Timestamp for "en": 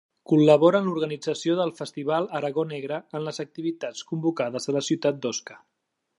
0.83-0.87, 3.19-3.27